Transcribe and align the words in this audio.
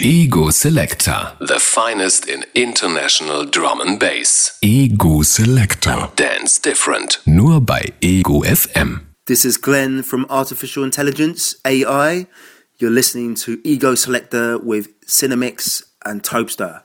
Ego 0.00 0.50
Selector. 0.50 1.32
The 1.40 1.58
finest 1.58 2.28
in 2.28 2.44
international 2.54 3.44
drum 3.44 3.80
and 3.80 3.98
bass. 3.98 4.56
Ego 4.62 5.22
Selector. 5.22 6.08
Dance 6.14 6.60
different. 6.60 7.18
Nur 7.26 7.60
bei 7.60 7.92
Ego 8.00 8.42
FM. 8.44 9.00
This 9.26 9.44
is 9.44 9.56
Glenn 9.56 10.04
from 10.04 10.24
Artificial 10.30 10.84
Intelligence, 10.84 11.56
AI. 11.64 12.28
You're 12.78 12.92
listening 12.92 13.34
to 13.36 13.60
Ego 13.64 13.96
Selector 13.96 14.58
with 14.58 14.88
Cinemix 15.06 15.82
and 16.04 16.22
Topstar. 16.22 16.80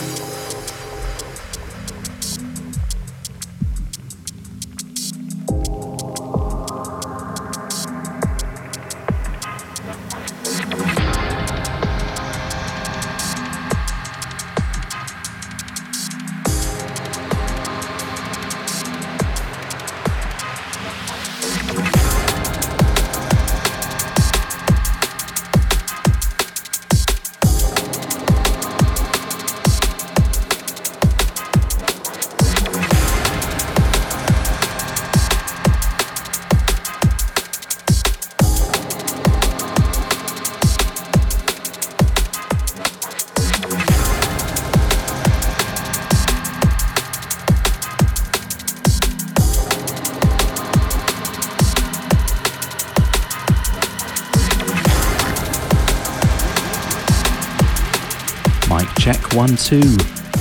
One 59.43 59.57
Two. 59.57 59.81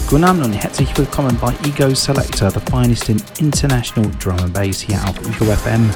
Guten 0.09 0.23
Abend 0.23 0.45
und 0.45 0.53
herzlich 0.53 0.97
willkommen 0.97 1.37
bei 1.41 1.53
Ego 1.67 1.93
Selector, 1.93 2.53
the 2.53 2.61
finest 2.71 3.09
in 3.09 3.21
international 3.41 4.09
drum 4.23 4.39
and 4.39 4.53
bass 4.53 4.79
hier 4.79 4.97
auf 5.05 5.19
Ego 5.29 5.47
FM. 5.47 5.91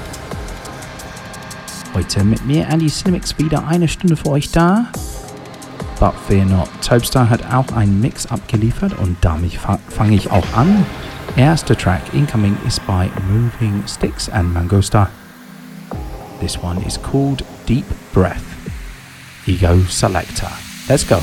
Heute 1.95 2.25
mit 2.25 2.45
mir 2.45 2.67
Andy 2.67 2.89
Cinemix 2.89 3.39
wieder 3.39 3.65
eine 3.69 3.87
Stunde 3.87 4.17
für 4.17 4.31
euch 4.31 4.51
da. 4.51 4.87
But 6.01 6.15
fear 6.27 6.45
not, 6.45 6.69
Topstar 6.85 7.31
hat 7.31 7.45
auch 7.53 7.71
einen 7.77 8.01
Mix 8.01 8.27
abgeliefert 8.27 8.99
und 8.99 9.17
damit 9.21 9.53
fange 9.89 10.17
ich 10.17 10.29
auch 10.33 10.47
an. 10.57 10.85
Erster 11.37 11.79
Track 11.79 12.03
incoming 12.13 12.57
is 12.67 12.81
by 12.81 13.09
Moving 13.31 13.85
Sticks 13.87 14.29
and 14.29 14.53
Mangostar. 14.53 15.09
This 16.41 16.61
one 16.61 16.85
is 16.85 17.01
called 17.01 17.45
Deep 17.69 17.87
Breath. 18.13 18.43
Ego 19.47 19.79
Selector. 19.89 20.51
Let's 20.89 21.07
go. 21.07 21.21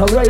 Radio. 0.00 0.29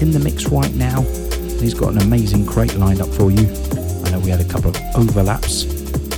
in 0.00 0.12
the 0.12 0.18
mix 0.18 0.46
right 0.46 0.72
now, 0.74 1.02
he's 1.60 1.74
got 1.74 1.92
an 1.92 2.02
amazing 2.02 2.46
crate 2.46 2.74
lined 2.76 3.00
up 3.00 3.08
for 3.08 3.30
you. 3.30 3.46
I 4.04 4.10
know 4.10 4.20
we 4.20 4.30
had 4.30 4.40
a 4.40 4.44
couple 4.44 4.70
of 4.70 4.76
overlaps, 4.94 5.66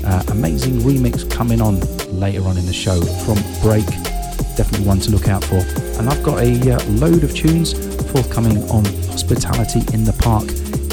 Uh, 0.02 0.22
amazing 0.28 0.80
remix 0.80 1.30
coming 1.30 1.60
on 1.60 1.78
later 2.18 2.42
on 2.48 2.56
in 2.56 2.64
the 2.66 2.72
show 2.72 3.00
from 3.24 3.36
Break. 3.62 3.86
Definitely 4.56 4.86
one 4.86 4.98
to 5.00 5.10
look 5.10 5.28
out 5.28 5.44
for. 5.44 5.60
And 5.98 6.08
I've 6.08 6.22
got 6.22 6.42
a 6.42 6.50
uh, 6.72 6.82
load 7.04 7.22
of 7.22 7.34
tunes 7.34 7.74
forthcoming 8.10 8.58
on 8.70 8.84
Hospitality 9.12 9.80
in 9.92 10.04
the 10.04 10.14
Park 10.14 10.48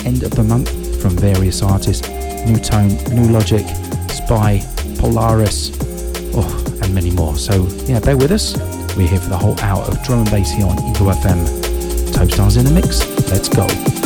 end 0.06 0.24
of 0.24 0.31
the 0.31 0.44
month 0.44 0.69
from 1.01 1.12
various 1.18 1.62
artists 1.63 2.07
Nu:Tone, 2.45 2.90
New 3.16 3.31
Logic, 3.31 3.66
Spy, 4.10 4.62
Polaris, 5.00 5.72
oh, 6.36 6.80
and 6.81 6.94
many 6.94 7.12
more. 7.12 7.36
So, 7.38 7.68
yeah, 7.86 8.00
bear 8.00 8.18
with 8.18 8.31
us. 8.31 8.56
We're 8.95 9.07
here 9.07 9.19
for 9.19 9.30
the 9.30 9.38
whole 9.38 9.60
hour 9.62 9.83
of 9.83 10.01
drum 10.04 10.19
and 10.19 10.31
bass 10.31 10.51
here 10.51 10.66
on 10.66 10.78
Ego 10.90 11.12
FM. 11.12 11.67
Topstars 12.18 12.58
in 12.58 12.66
the 12.66 12.72
mix. 12.72 13.08
Let's 13.30 13.48
go. 13.48 13.96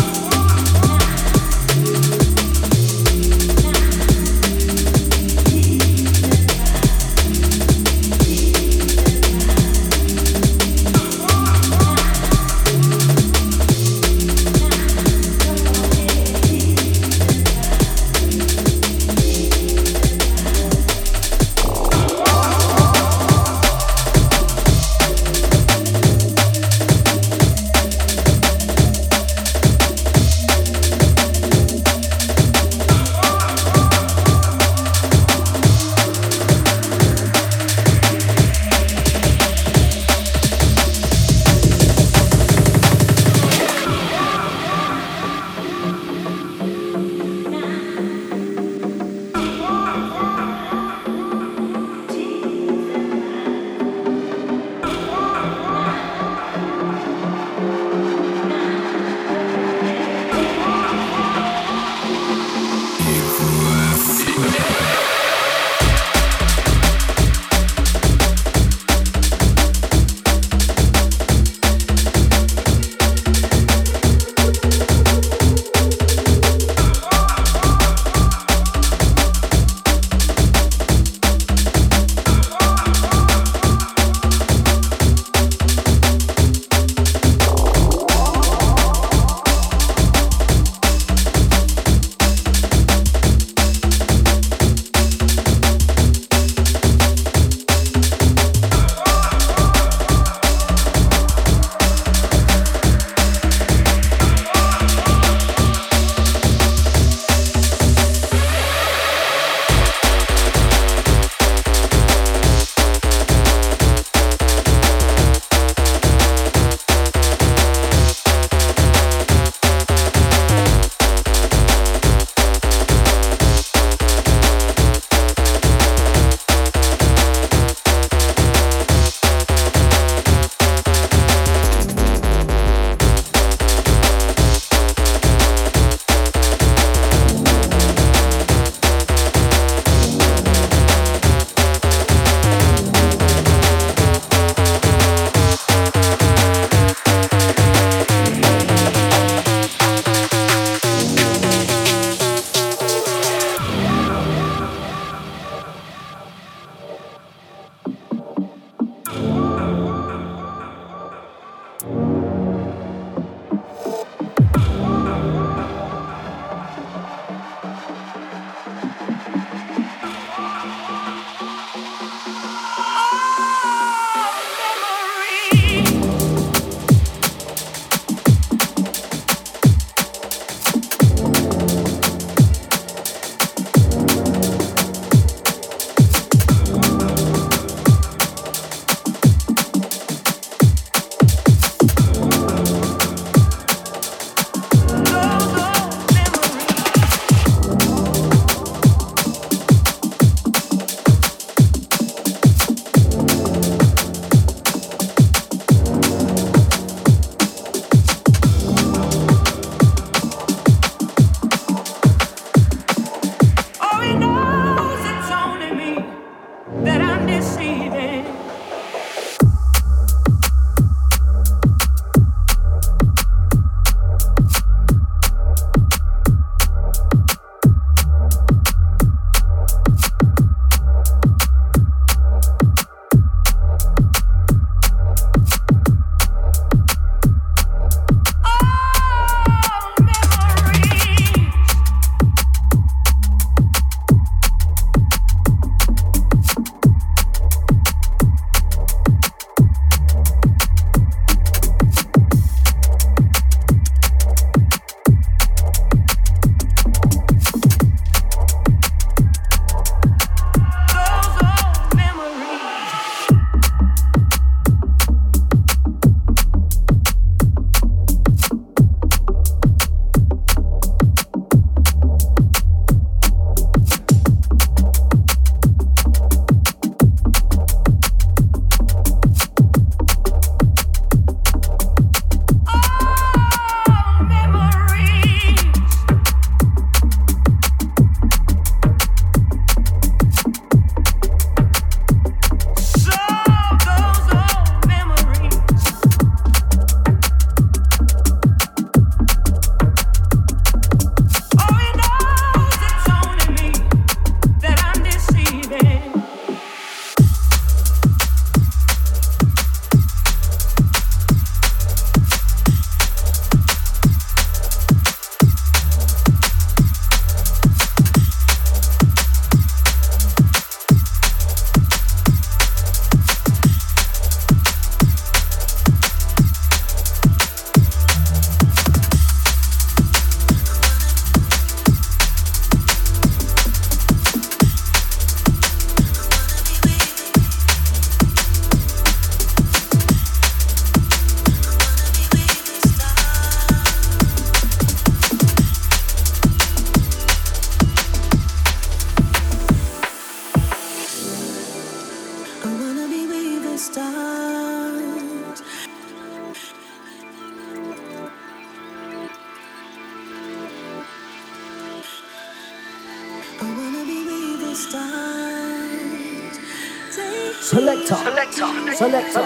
Selector. 367.61 368.15
Selector. 368.15 368.67
Selector. 368.95 369.43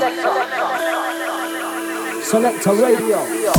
Selector 2.23 2.73
radio. 2.75 3.54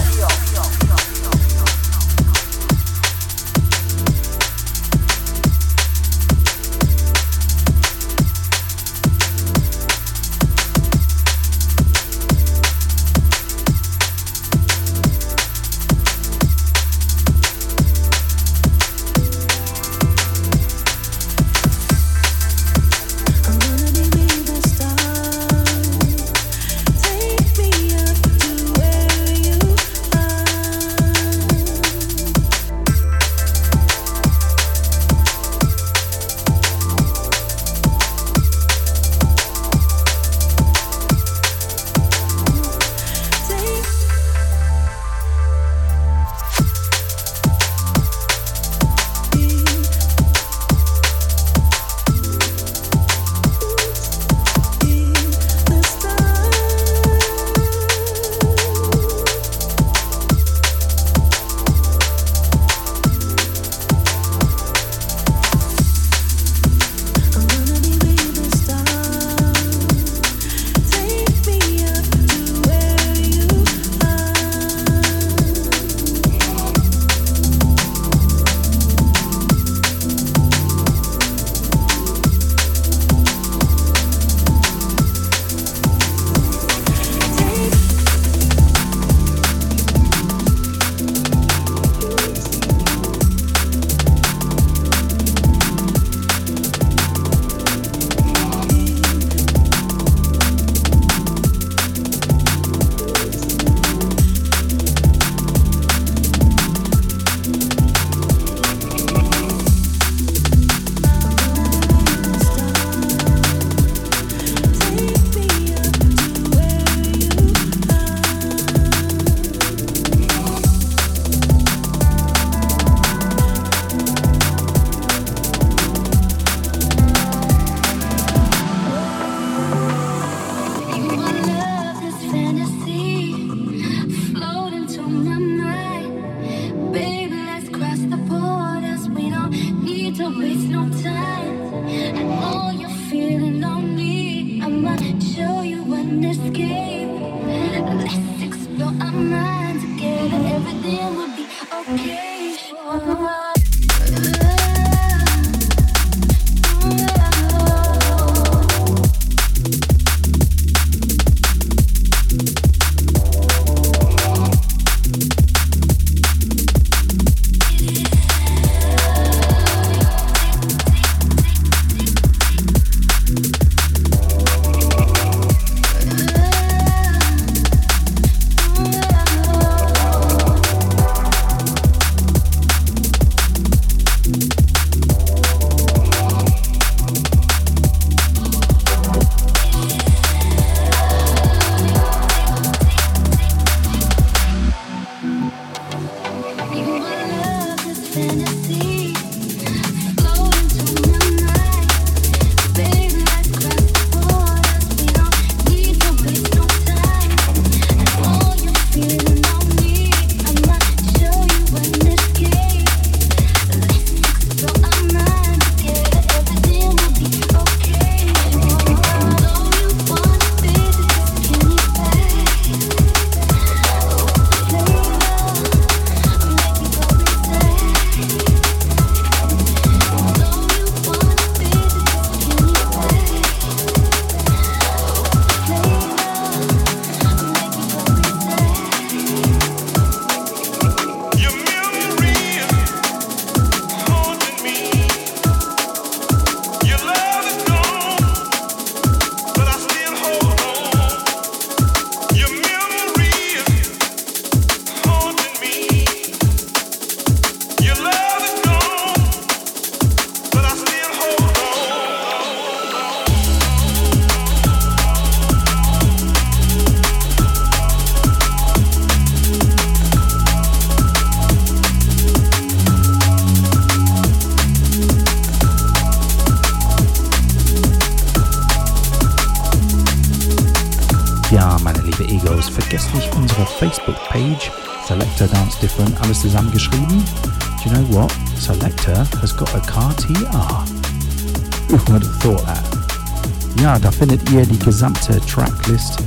Findet 294.29 294.51
ihr 294.51 294.67
die 294.67 294.79
gesamte 294.81 295.41
Tracklist. 295.47 296.19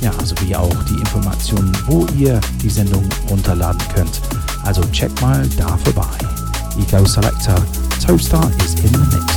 Ja, 0.00 0.12
sowie 0.24 0.54
auch 0.54 0.84
die 0.84 0.94
Informationen, 0.94 1.72
wo 1.86 2.06
ihr 2.16 2.40
die 2.62 2.70
Sendung 2.70 3.04
runterladen 3.28 3.82
könnt. 3.94 4.20
Also 4.64 4.82
checkt 4.92 5.20
mal 5.20 5.44
da 5.56 5.76
vorbei. 5.78 6.06
Ego 6.78 7.04
Selector, 7.04 7.56
Toaster 8.04 8.48
is 8.64 8.74
in 8.84 8.92
the 8.92 9.16
mix. 9.16 9.31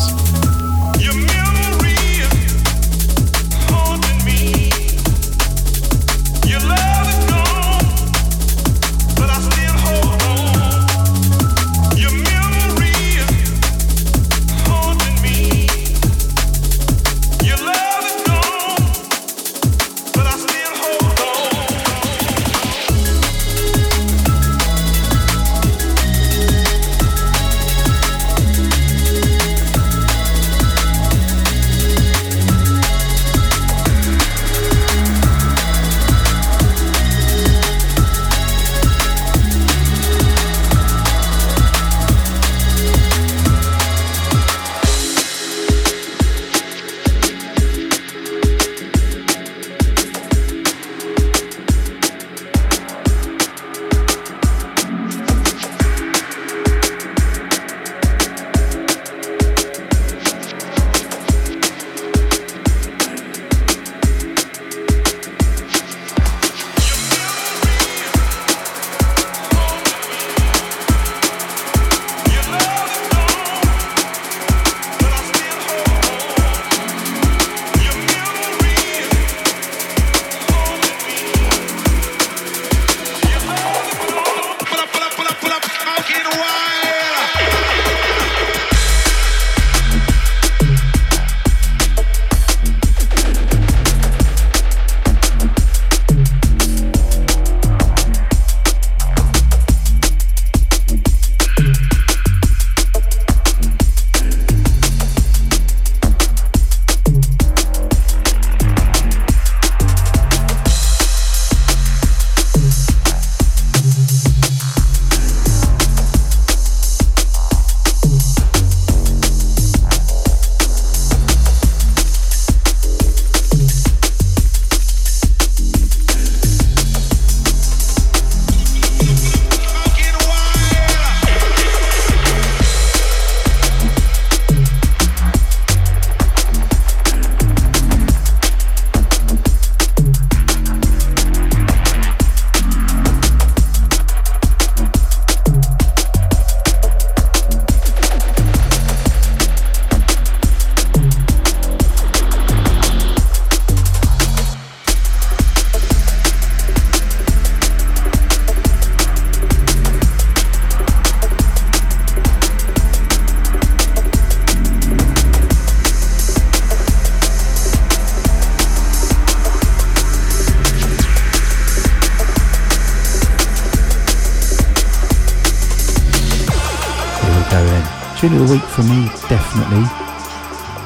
Tune 178.25 178.41
of 178.41 178.47
the 178.47 178.53
week 178.55 178.63
for 178.63 178.81
me, 178.81 179.05
definitely. 179.29 179.83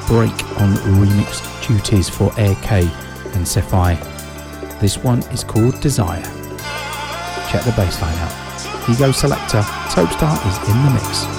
Break 0.07 0.59
on 0.59 0.75
remix 0.99 1.39
duties 1.65 2.09
for 2.09 2.37
Air 2.37 2.53
K 2.55 2.81
and 2.81 3.45
Cephai. 3.45 3.97
This 4.81 4.97
one 4.97 5.19
is 5.31 5.45
called 5.45 5.79
Desire. 5.79 6.21
Check 7.49 7.63
the 7.63 7.71
bassline 7.77 8.17
out. 8.17 8.89
Ego 8.89 9.13
Selector, 9.13 9.61
Topstar 9.61 10.35
is 10.49 10.69
in 10.69 10.83
the 10.83 10.91
mix. 10.91 11.38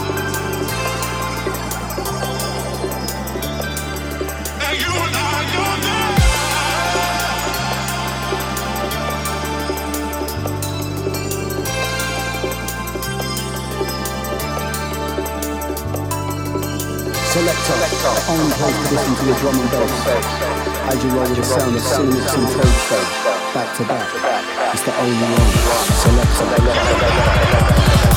Selector, 17.71 18.03
the 18.03 18.23
only 18.33 18.51
place 18.55 18.75
to 18.75 18.95
listen 18.95 19.15
to 19.15 19.25
your 19.27 19.39
drum 19.39 19.55
and 19.61 19.71
bass. 19.71 19.95
As 20.91 21.05
you 21.05 21.11
roll 21.11 21.23
with 21.23 21.37
the 21.37 21.45
sound 21.45 21.77
of 21.77 21.83
Cinemix 21.83 22.35
and 22.35 22.49
Topstar, 22.49 23.05
back 23.55 23.77
to 23.77 23.85
back. 23.85 24.11
It's 24.75 24.83
the 24.83 24.93
only 24.99 25.15
one. 25.15 25.51
Selector. 27.63 28.10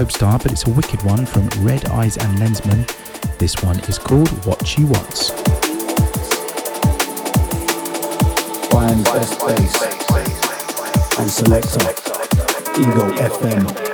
From 0.00 0.08
Topstar, 0.08 0.42
but 0.42 0.50
it's 0.52 0.66
a 0.66 0.70
wicked 0.70 1.02
one 1.02 1.26
from 1.26 1.46
Red 1.62 1.84
Eyes 1.90 2.16
and 2.16 2.38
Lenzman. 2.38 2.86
This 3.36 3.54
one 3.62 3.78
is 3.80 3.98
called 3.98 4.30
What 4.46 4.66
She 4.66 4.84
Wants. 4.84 5.30
Brian's 8.70 9.04
best 9.04 9.38
bass 9.40 11.18
and 11.18 11.30
selector. 11.30 11.90
Ego 12.80 13.14
FM. 13.18 13.89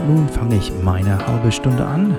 Und 0.00 0.14
nun 0.14 0.28
fange 0.28 0.56
ich 0.56 0.72
meine 0.82 1.18
halbe 1.26 1.50
Stunde 1.52 1.84
an. 1.86 2.16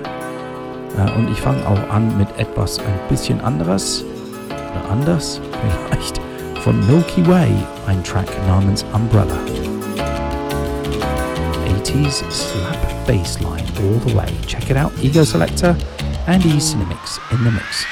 Äh, 0.96 1.10
Und 1.18 1.30
ich 1.30 1.40
fange 1.40 1.66
auch 1.66 1.90
an 1.94 2.16
mit 2.16 2.28
etwas 2.38 2.78
ein 2.78 2.98
bisschen 3.08 3.40
anderes. 3.42 4.04
Oder 4.48 4.90
anders, 4.90 5.40
vielleicht. 5.90 6.20
Von 6.62 6.84
Milky 6.86 7.26
Way, 7.26 7.52
ein 7.86 8.02
Track 8.02 8.28
namens 8.48 8.84
Umbrella. 8.92 9.36
80s 11.84 12.24
slap 12.30 13.06
bassline 13.06 13.64
all 13.78 14.00
the 14.06 14.14
way. 14.14 14.26
Check 14.46 14.70
it 14.70 14.76
out, 14.76 14.92
Ego 15.02 15.24
Selector 15.24 15.76
and 16.26 16.44
E 16.44 16.58
Cinemix 16.58 17.20
in 17.30 17.38
the 17.44 17.50
mix. 17.50 17.86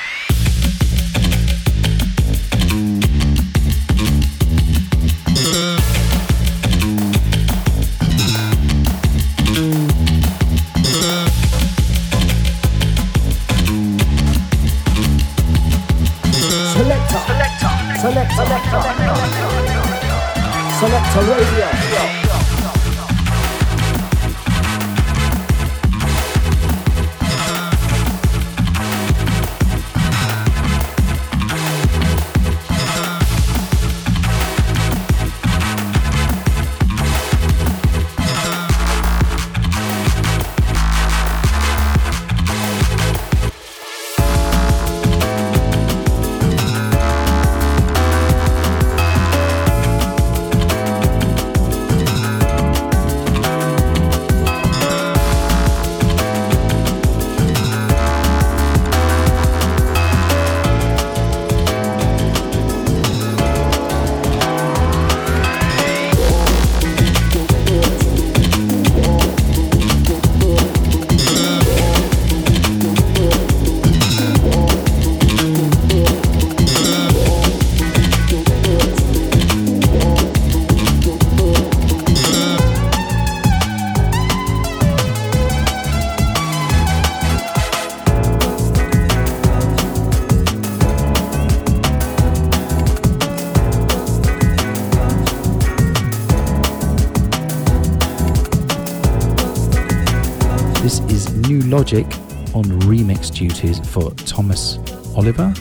Logic 101.63 102.07
on 102.55 102.65
remix 102.87 103.33
duties 103.33 103.81
for 103.89 104.11
Thomas 104.13 104.79
Oliver. 105.17 105.53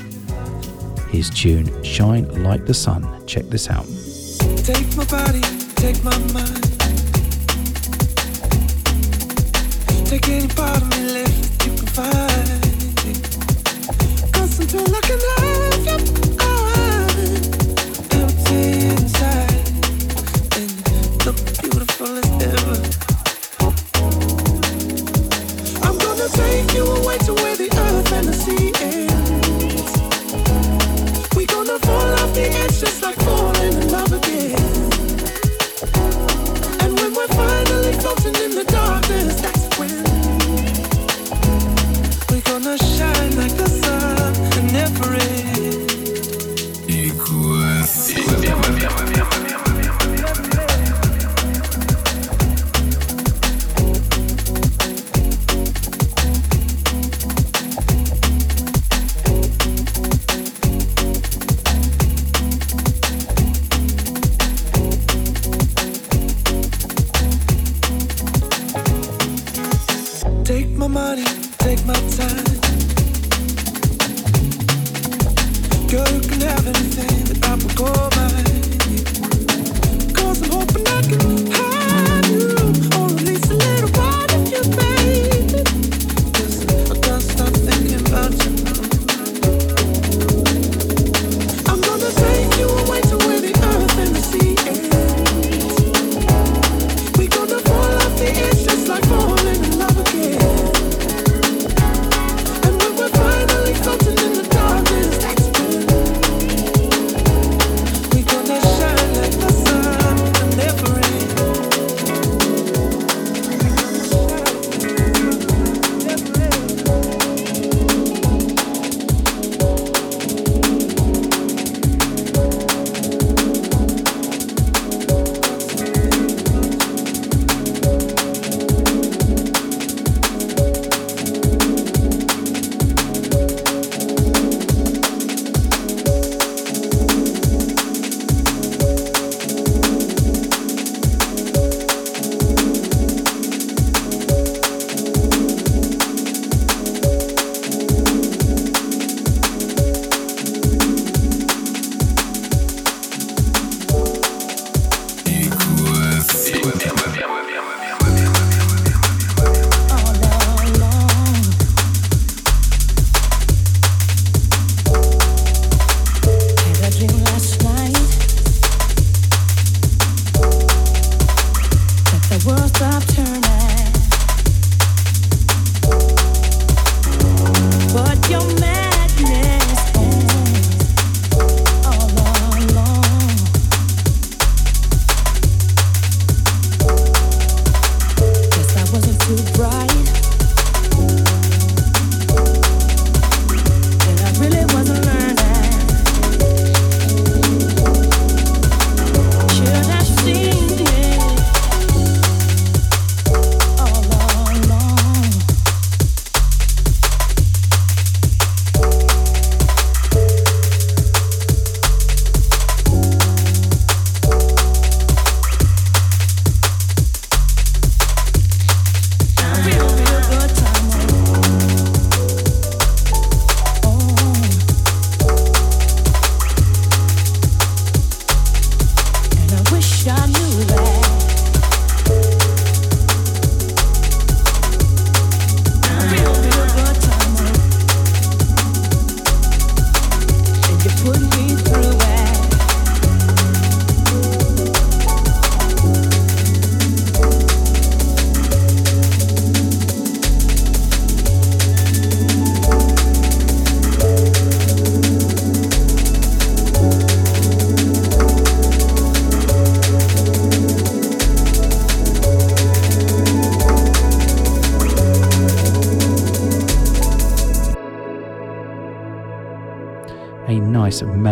His 1.09 1.29
tune 1.29 1.83
Shine 1.83 2.43
Like 2.43 2.65
the 2.65 2.73
Sun. 2.73 3.25
Check 3.27 3.45
this 3.45 3.69
out. 3.69 3.85
Take 4.63 4.95
my 4.95 5.05
body, 5.05 5.41
take 5.75 6.03
my 6.03 6.17
mind. 6.33 6.63
Take 10.07 10.29
any 10.29 10.47
part 10.47 10.92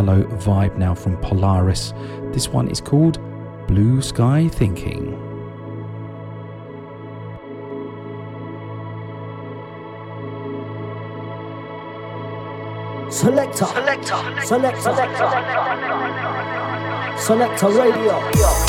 mellow 0.02 0.24
vibe 0.38 0.78
now 0.78 0.96
from 0.96 1.16
Polaris. 1.18 1.94
This 2.34 2.50
one 2.50 2.68
is 2.70 2.82
called 2.82 3.20
Blue 3.68 4.02
Sky 4.02 4.48
Thinking. 4.48 5.18
Selector, 13.12 13.66
selector, 13.66 14.42
selector, 14.44 14.82
selector, 14.82 15.30
selector 17.18 17.68
radio. 17.68 18.61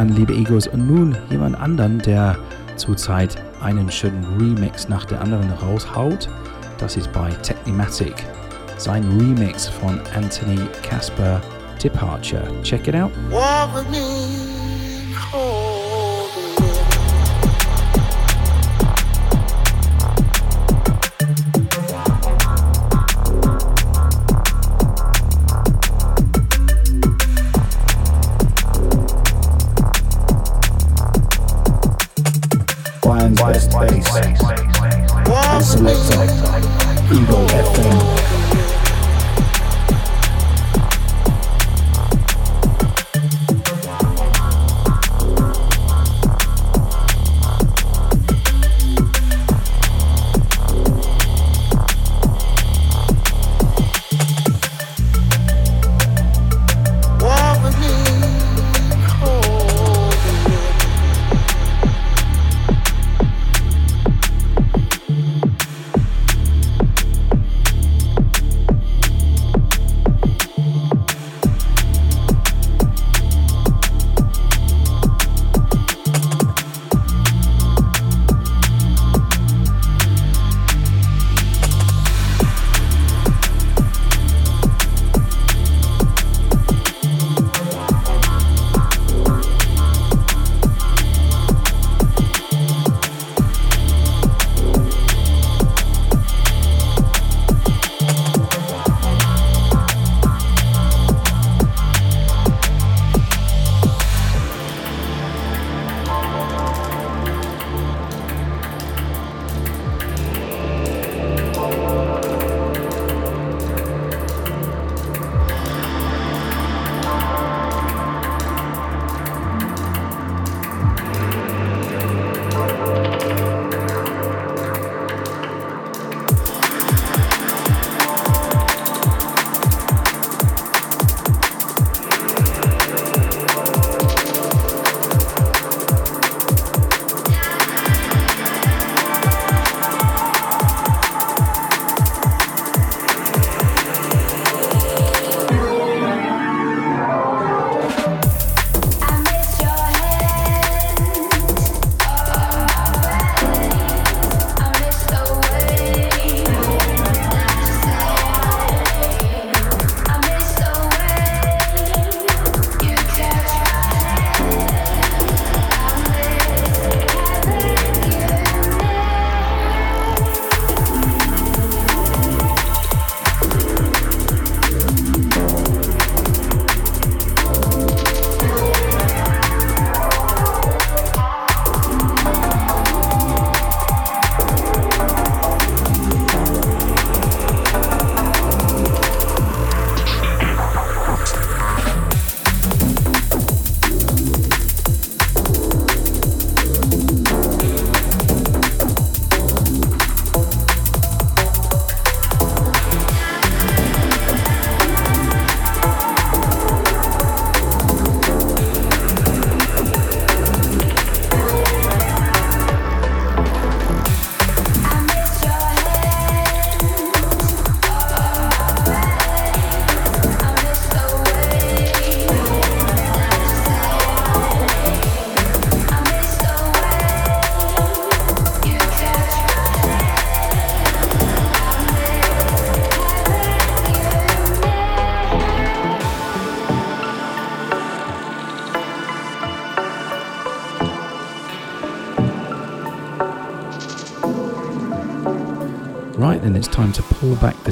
Meine 0.00 0.14
liebe 0.14 0.32
Egos, 0.32 0.66
und 0.66 0.86
nun 0.86 1.14
jemand 1.28 1.60
anderen, 1.60 1.98
der 1.98 2.34
zurzeit 2.76 3.36
einen 3.60 3.90
schönen 3.90 4.24
Remix 4.38 4.88
nach 4.88 5.04
der 5.04 5.20
anderen 5.20 5.52
raushaut. 5.52 6.26
Das 6.78 6.96
ist 6.96 7.12
bei 7.12 7.28
Technimatic. 7.42 8.14
Sein 8.78 9.04
Remix 9.18 9.68
von 9.68 10.00
Anthony 10.16 10.58
Casper 10.80 11.42
Departure. 11.84 12.44
Check 12.62 12.88
it 12.88 12.94
out. 12.94 13.10
Walk 13.30 13.74
with 13.74 13.90
me, 13.90 14.39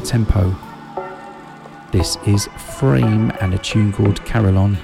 tempo. 0.09 0.57
This 1.93 2.17
is 2.27 2.49
Frame 2.79 3.31
and 3.43 3.53
a 3.53 3.59
tune 3.59 3.93
called 3.93 4.25
Carillon. 4.25 4.79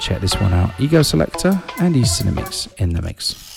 Check 0.00 0.20
this 0.20 0.34
one 0.34 0.52
out. 0.52 0.72
Ego 0.80 1.02
Selector 1.02 1.62
and 1.80 1.96
East 1.96 2.20
Cinemix 2.20 2.74
in 2.78 2.92
the 2.92 3.00
mix. 3.00 3.53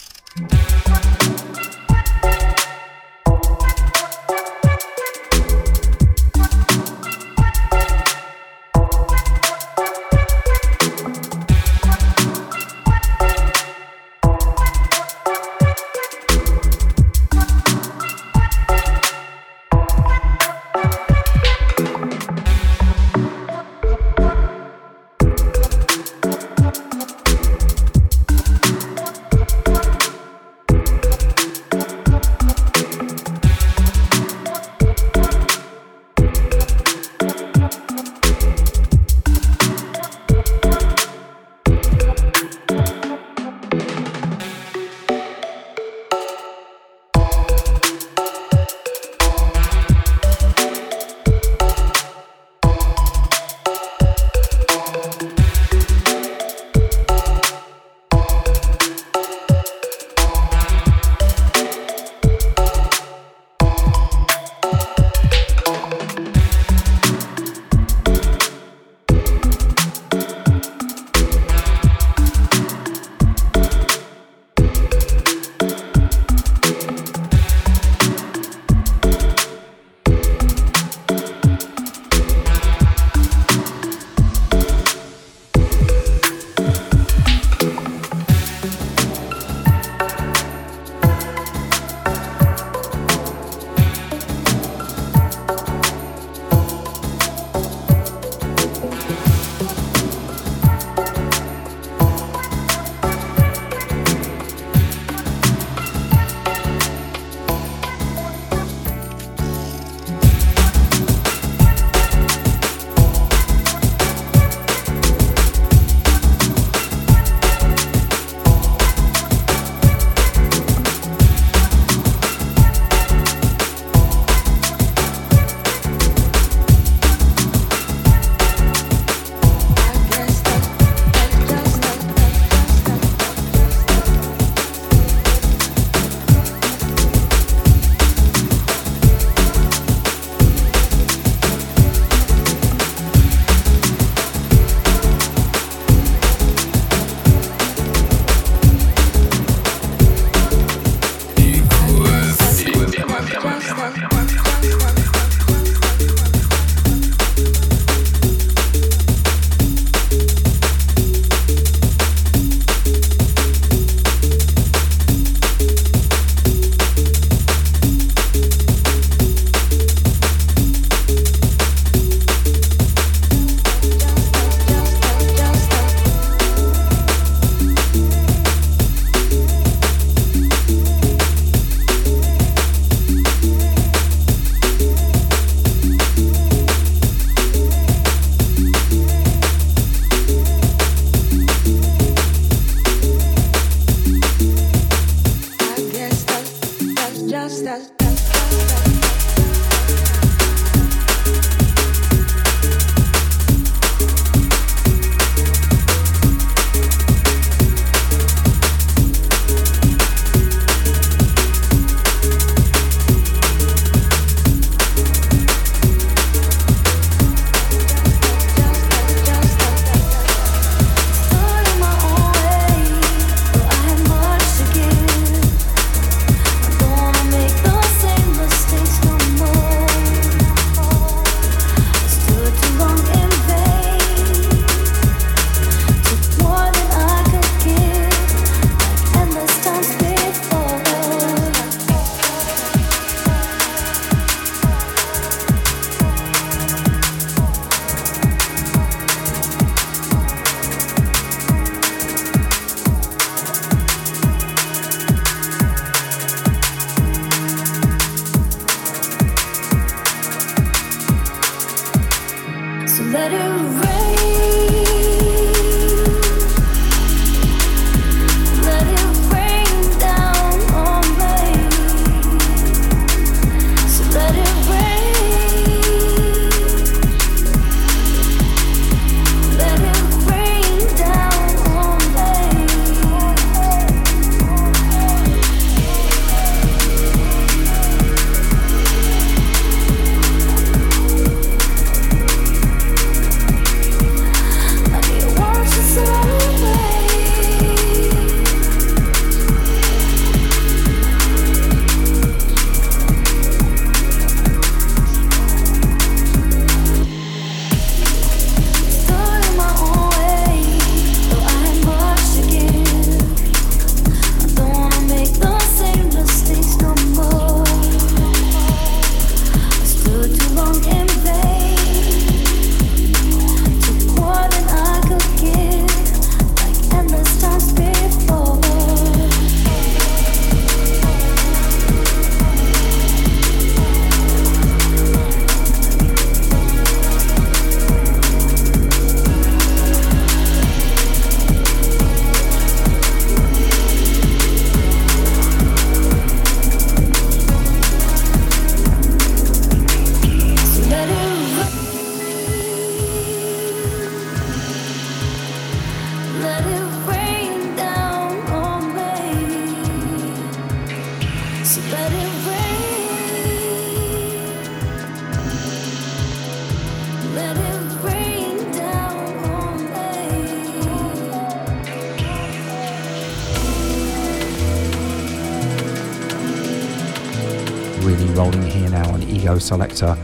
selector. 379.67 380.17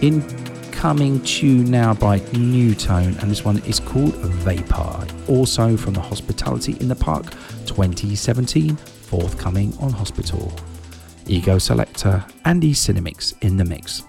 Incoming 0.00 1.20
tune 1.22 1.70
now 1.70 1.92
by 1.94 2.20
Nu:Tone, 2.32 3.16
and 3.20 3.30
this 3.30 3.44
one 3.44 3.58
is 3.64 3.80
called 3.80 4.14
Vapor. 4.46 5.06
Also 5.28 5.76
from 5.76 5.94
the 5.94 6.00
Hospitality 6.00 6.76
in 6.80 6.88
the 6.88 6.94
Park 6.94 7.24
2017, 7.66 8.76
forthcoming 8.76 9.76
on 9.80 9.90
Hospital. 9.90 10.52
Ego 11.26 11.58
Selector, 11.58 12.24
Andy 12.44 12.72
Cinemix 12.72 13.34
in 13.42 13.56
the 13.56 13.64
mix. 13.64 14.04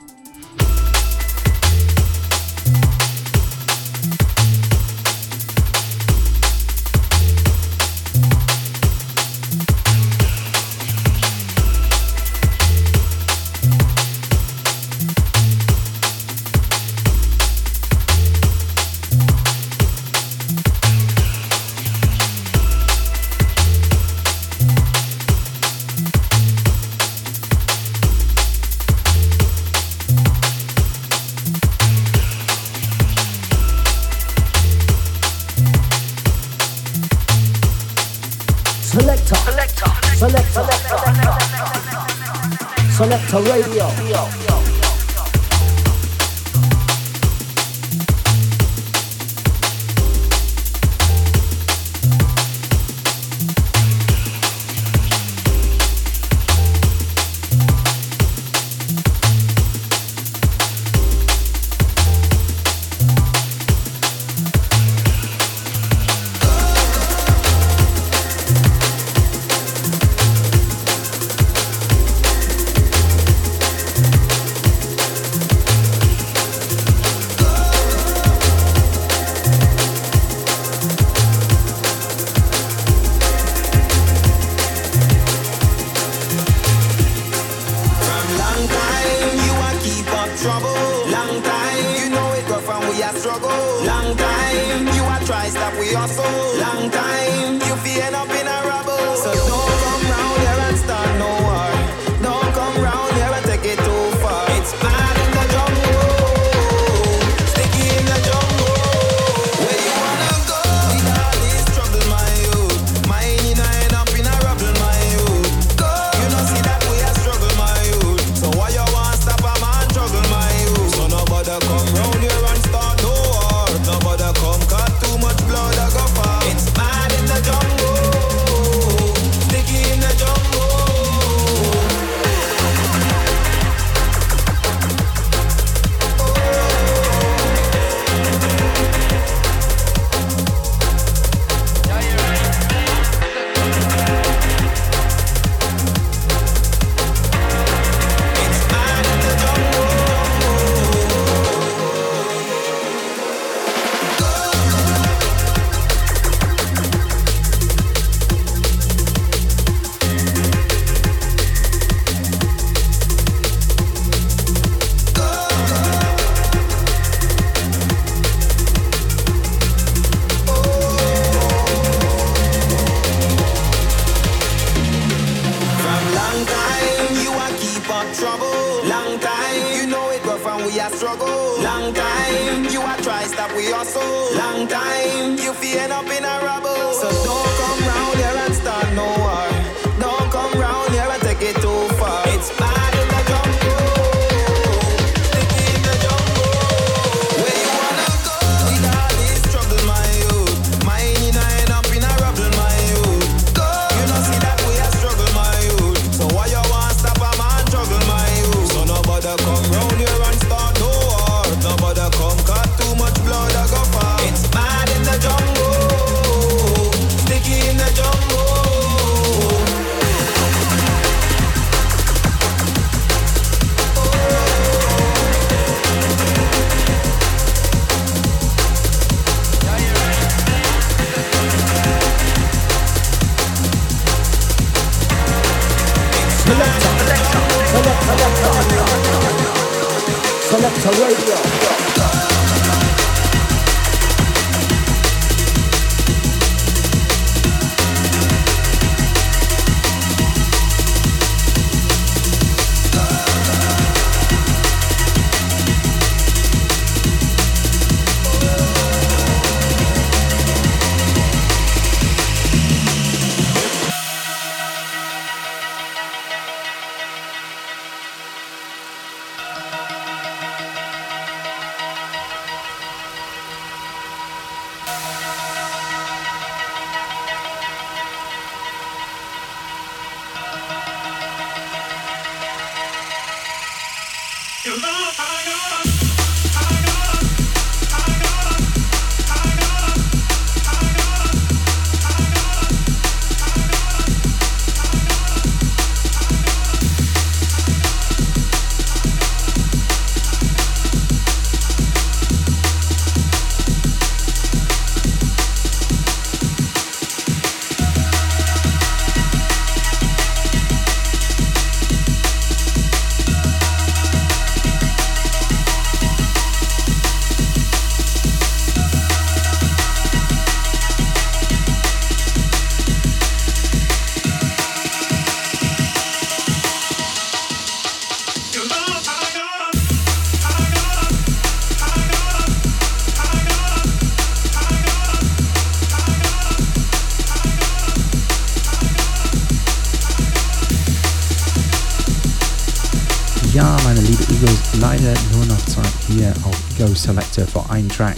Selector 347.07 347.47
for 347.47 347.65
einen 347.69 347.87
Track. 347.87 348.17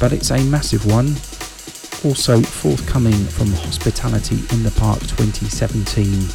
But 0.00 0.12
it's 0.12 0.32
a 0.32 0.38
massive 0.38 0.84
one. 0.92 1.16
Also 2.04 2.40
forthcoming 2.42 3.28
from 3.28 3.52
Hospitality 3.64 4.42
in 4.50 4.64
the 4.64 4.70
Park 4.70 4.98
2017. 5.16 6.28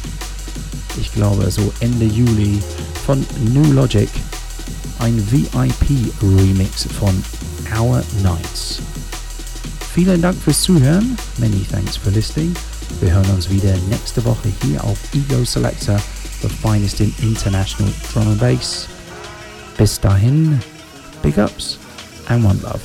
Ich 0.98 1.12
glaube 1.12 1.50
so 1.50 1.72
Ende 1.80 2.06
Juli 2.06 2.62
von 3.04 3.24
Nu:Logic. 3.52 4.08
Ein 5.00 5.22
VIP-Remix 5.30 6.86
von 6.98 7.22
Our 7.78 8.02
Nights. 8.22 8.80
Vielen 9.94 10.22
Dank 10.22 10.40
fürs 10.42 10.62
Zuhören. 10.62 11.18
Many 11.36 11.66
thanks 11.70 11.98
for 11.98 12.10
listening. 12.12 12.54
Wir 13.00 13.12
hören 13.12 13.30
uns 13.30 13.50
wieder 13.50 13.74
nächste 13.90 14.24
Woche 14.24 14.48
hier 14.62 14.82
auf 14.82 14.98
Ego 15.12 15.44
Selector, 15.44 16.00
the 16.40 16.48
finest 16.48 17.00
in 17.00 17.14
international 17.20 17.92
drum 18.10 18.28
and 18.28 18.40
bass. 18.40 18.88
Bis 19.76 20.00
dahin, 20.00 20.60
big 21.24 21.38
ups 21.38 21.78
and 22.28 22.44
one 22.44 22.60
love. 22.60 22.82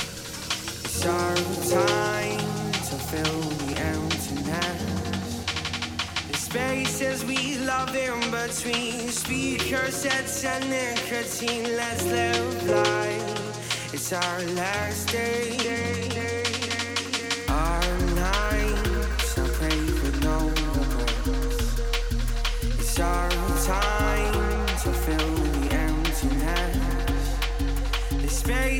Between 8.50 9.10
speaker 9.10 9.92
sets 9.92 10.44
and 10.44 10.70
nicotine. 10.70 11.76
Let's 11.78 12.04
live 12.06 12.68
life. 12.68 13.94
It's 13.94 14.12
our 14.12 14.42
last 14.56 15.10
day. 15.10 16.29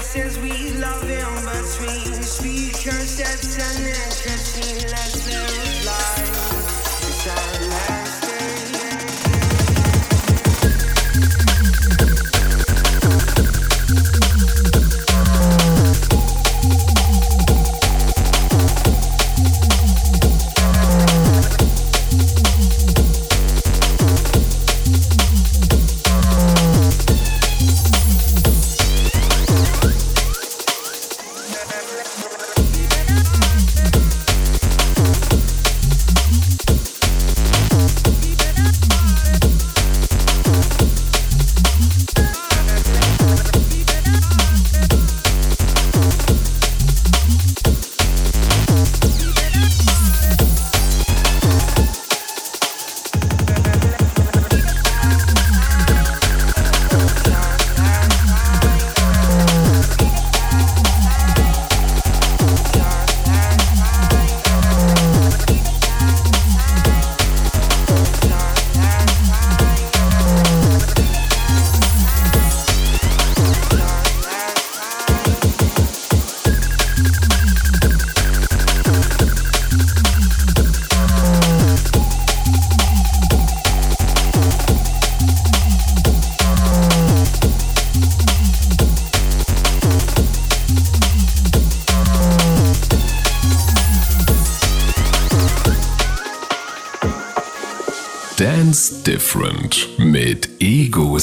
Spaces 0.02 0.40
we 0.40 0.72
love 0.80 1.10
in 1.10 1.36
between 1.44 2.24
speaker 2.24 2.92
sets 2.92 3.58
and 3.58 3.86
nicotine. 3.86 4.90
Let's 4.90 5.29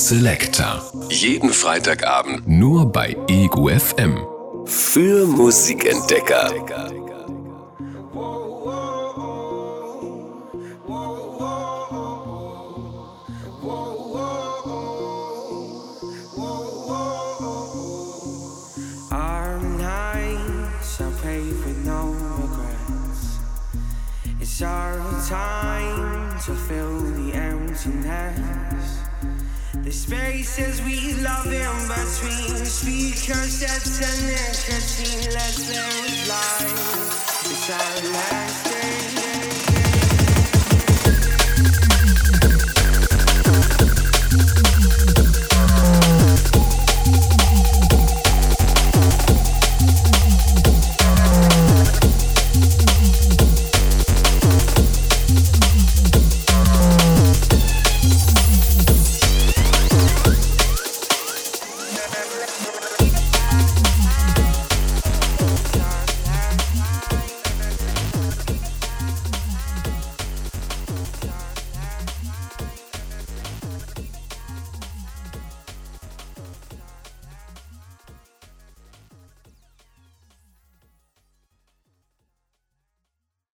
Selector. 0.09 0.85
Jeden 1.09 1.51
Freitagabend 1.51 2.47
Nur 2.47 2.93
bei 2.93 3.17
Ego 3.27 3.69
FM. 3.69 4.25
für 4.65 5.27
Musikentdecker. 5.27 6.53
It's 24.39 24.63
our 24.63 25.01
time 25.29 26.39
to 26.45 26.55
fill 26.55 27.01
the 27.01 27.33
emptiness. 27.35 28.56
The 29.87 29.93
spaces 29.93 30.83
we 30.83 31.15
love 31.23 31.47
in 31.47 31.87
between 31.87 32.67
speaker 32.67 33.39
sets 33.47 34.03
and 34.03 34.27
nicotine. 34.27 35.33
Let's 35.33 35.69
live 35.69 36.29
life. 36.29 37.47
It's 37.47 37.71
our 37.71 38.13
last 38.13 38.76